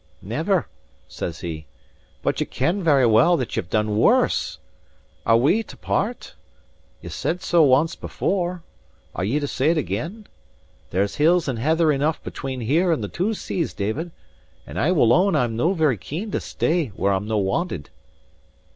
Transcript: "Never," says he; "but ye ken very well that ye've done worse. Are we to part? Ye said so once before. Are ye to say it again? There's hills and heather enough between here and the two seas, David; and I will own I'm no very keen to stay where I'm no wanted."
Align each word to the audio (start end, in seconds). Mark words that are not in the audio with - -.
"Never," 0.23 0.67
says 1.07 1.41
he; 1.41 1.67
"but 2.23 2.39
ye 2.39 2.47
ken 2.47 2.81
very 2.81 3.05
well 3.05 3.37
that 3.37 3.55
ye've 3.55 3.69
done 3.69 3.99
worse. 3.99 4.57
Are 5.27 5.37
we 5.37 5.61
to 5.61 5.77
part? 5.77 6.33
Ye 7.03 7.09
said 7.11 7.43
so 7.43 7.61
once 7.61 7.95
before. 7.95 8.63
Are 9.13 9.23
ye 9.23 9.39
to 9.39 9.45
say 9.47 9.69
it 9.69 9.77
again? 9.77 10.25
There's 10.89 11.17
hills 11.17 11.47
and 11.47 11.59
heather 11.59 11.91
enough 11.91 12.19
between 12.23 12.61
here 12.61 12.91
and 12.91 13.03
the 13.03 13.09
two 13.09 13.35
seas, 13.35 13.75
David; 13.75 14.09
and 14.65 14.79
I 14.79 14.91
will 14.91 15.13
own 15.13 15.35
I'm 15.35 15.55
no 15.55 15.73
very 15.73 15.99
keen 15.99 16.31
to 16.31 16.39
stay 16.39 16.87
where 16.95 17.13
I'm 17.13 17.27
no 17.27 17.37
wanted." 17.37 17.91